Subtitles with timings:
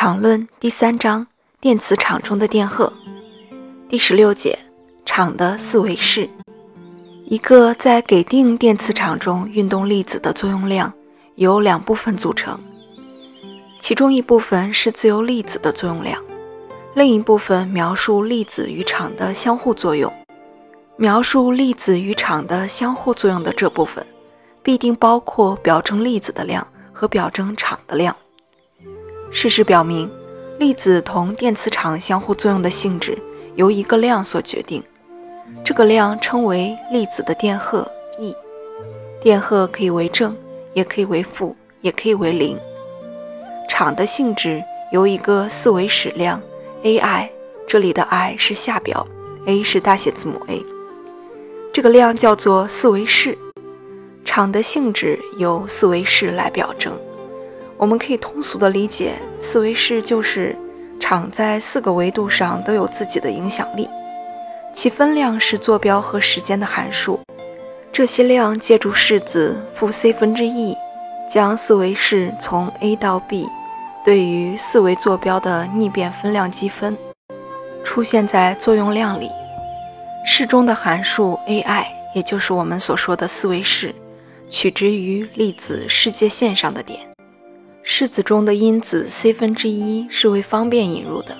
[0.00, 1.26] 场论第三章
[1.60, 2.92] 电磁场中的电荷
[3.88, 4.56] 第十六节
[5.04, 6.30] 场的四维式。
[7.26, 10.92] 一个在给定电磁场中运动粒子的作用量
[11.34, 12.56] 由两部分组成，
[13.80, 16.22] 其中一部分是自由粒子的作用量，
[16.94, 20.12] 另一部分描述粒子与场的相互作用。
[20.94, 24.06] 描述粒子与场的相互作用的这部分，
[24.62, 28.14] 必定包括表征粒子的量和表征场的量。
[29.30, 30.10] 事实表明，
[30.58, 33.16] 粒子同电磁场相互作用的性质
[33.56, 34.82] 由一个量所决定，
[35.62, 37.86] 这个量称为粒子的电荷
[38.18, 38.34] E。
[39.22, 40.34] 电荷可以为正，
[40.74, 42.58] 也可以为负，也可以为零。
[43.68, 46.40] 场的性质由一个四维矢量
[46.82, 47.28] Ai，
[47.66, 49.06] 这里的 I 是下标
[49.46, 50.64] ，A 是大写字母 A。
[51.72, 53.36] 这个量叫做四维式。
[54.24, 56.92] 场的性质由四维式来表征。
[57.78, 60.54] 我们可以通俗的理解，四维式就是
[60.98, 63.88] 场在四个维度上都有自己的影响力，
[64.74, 67.20] 其分量是坐标和时间的函数。
[67.92, 70.76] 这些量借助式子负 c 分之 e，
[71.30, 73.46] 将四维式从 a 到 b
[74.04, 76.96] 对于四维坐标的逆变分量积分，
[77.84, 79.30] 出现在作用量里。
[80.26, 83.94] 式中的函数 ai，也就是我们所说的四维式，
[84.50, 87.07] 取之于粒子世界线上的点。
[87.90, 91.34] 式子中的因子 c 分之一是为方便引入的。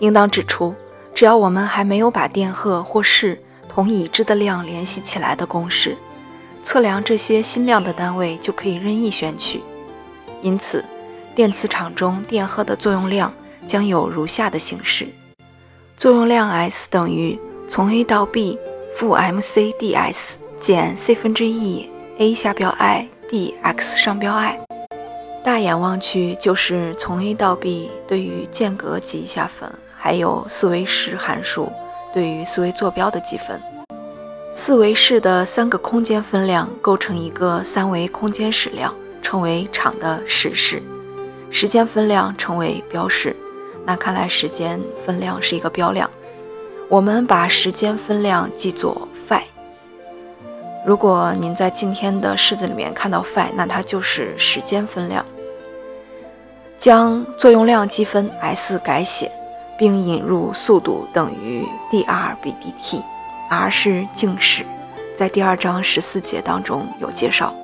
[0.00, 0.74] 应当指出，
[1.14, 5.96] 只要我们还没有把电荷或势同已知的量联系起来的公式，
[6.64, 9.62] 测量这些新量的单位就可以任意选取。
[10.42, 10.84] 因此，
[11.36, 13.32] 电磁场中电荷的作用量
[13.64, 15.06] 将有如下的形式：
[15.96, 18.58] 作用量 S 等于从 A 到 B
[18.96, 24.65] 负 mc ds 减 c 分之 e a 下标 i dx 上标 i。
[25.46, 31.70] 大眼望去，就是从 A 到 B 对于间隔积一下分，还有四维式函数
[32.12, 33.62] 对于四维坐标的积分。
[34.52, 38.92] 四维式的三个空间分量构成一个三维空间矢量，
[39.22, 40.82] 称为场的矢式。
[41.48, 43.36] 时间分量称为标式。
[43.84, 46.10] 那看来时间分量是一个标量，
[46.88, 49.42] 我们把时间分量记作 phi。
[50.84, 55.24] 如果您在今天的式子里面看到 phi，那它就是时间分量。
[56.78, 59.30] 将作用量积分 S 改写，
[59.78, 64.64] 并引入速度等于 dr 比 dt，r 是静止，
[65.16, 67.54] 在第二章十四节当中有介绍，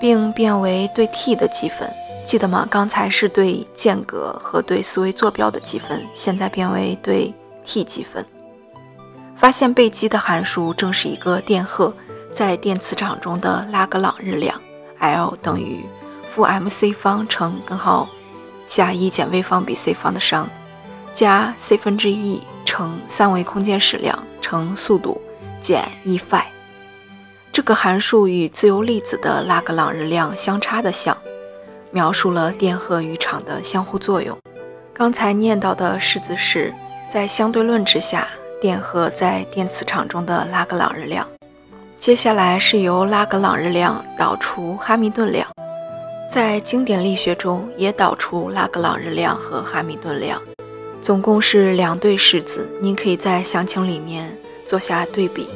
[0.00, 1.88] 并变为对 t 的积分，
[2.26, 2.66] 记得吗？
[2.68, 7.32] 刚才是对间隔和对思维坐标的积分，现在变为对
[7.64, 8.24] t 积分。
[9.36, 11.92] 发现被积的函数正是一个电荷
[12.32, 14.60] 在电磁场中的拉格朗日量
[14.98, 15.84] ，L 等于
[16.30, 18.08] 负 mc 方乘根号。
[18.72, 20.48] 下一减 v 方比 c 方的商，
[21.12, 25.20] 加 c 分之一乘三维空间矢量乘速度
[25.60, 26.42] 减 e phi，
[27.52, 31.14] 这个函数与自由粒子的拉格朗日量相差的项，
[31.90, 34.34] 描述了电荷与场的相互作用。
[34.94, 36.72] 刚才念到的式子是
[37.12, 38.26] 在相对论之下，
[38.58, 41.28] 电荷在电磁场中的拉格朗日量。
[41.98, 45.46] 接下来是由拉格朗日量导出哈密顿量。
[46.32, 50.40] 在经典力学中，也导出拉格朗日量和哈密顿量，
[51.02, 52.66] 总共是两对式子。
[52.80, 54.34] 您可以在详情里面
[54.66, 55.46] 做下对比。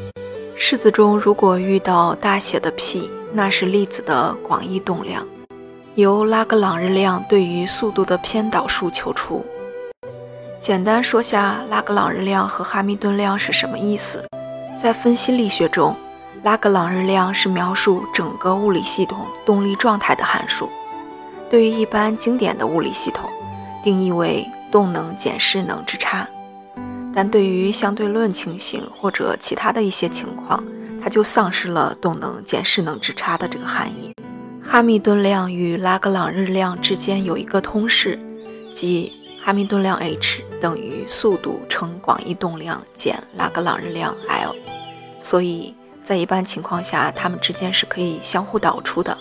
[0.54, 5.26] 式子中如果遇到大写的 P，那是粒子的广义动量，
[5.94, 9.46] 由拉格朗日量对于速度的偏导数求出。
[10.60, 14.22] 简单说下拉格朗日量和哈密顿量是什么意思。
[14.78, 15.96] 在分析力学中。
[16.42, 20.68] 拉格朗日量是描述整个物理系统动力状态的函数。
[21.50, 23.28] 对于一般经典的物理系统，
[23.82, 26.26] 定义为动能减势能之差；
[27.14, 30.62] 但对于相对论情形或者其他的一些情况，
[31.02, 34.12] 它就丧失了动能减势能之差的这个含义。
[34.62, 38.18] 哈密顿量与拉格朗日量之间有一个通式，
[38.72, 39.12] 即
[39.42, 44.54] 哈密顿量 h 等于速度乘广义动量减拉格朗日量 L，
[45.20, 45.74] 所以。
[46.06, 49.18] 在一般情况下，它们之间是可以相互导出的。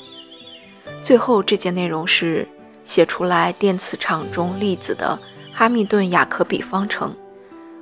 [1.01, 2.47] 最后这节内容是
[2.83, 5.17] 写出来电磁场中粒子的
[5.51, 7.15] 哈密顿雅克比方程。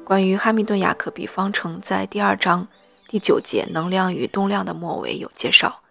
[0.06, 2.66] 关于哈密顿雅克比方程，在第二章
[3.10, 5.82] 第九节能量与动量的末尾有介绍。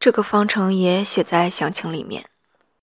[0.00, 2.24] 这个方程也写在详情里面。